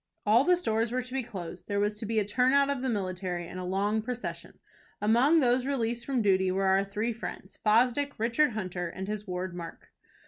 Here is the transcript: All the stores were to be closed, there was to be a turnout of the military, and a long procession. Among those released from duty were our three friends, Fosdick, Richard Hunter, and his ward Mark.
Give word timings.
All 0.25 0.43
the 0.43 0.57
stores 0.57 0.91
were 0.91 1.03
to 1.03 1.13
be 1.13 1.21
closed, 1.21 1.67
there 1.67 1.79
was 1.79 1.95
to 1.99 2.07
be 2.07 2.17
a 2.17 2.25
turnout 2.25 2.71
of 2.71 2.81
the 2.81 2.89
military, 2.89 3.47
and 3.47 3.59
a 3.59 3.63
long 3.63 4.01
procession. 4.01 4.57
Among 4.99 5.41
those 5.41 5.63
released 5.67 6.07
from 6.07 6.23
duty 6.23 6.49
were 6.51 6.65
our 6.65 6.83
three 6.83 7.13
friends, 7.13 7.59
Fosdick, 7.63 8.17
Richard 8.17 8.53
Hunter, 8.53 8.87
and 8.89 9.07
his 9.07 9.27
ward 9.27 9.53
Mark. 9.53 9.91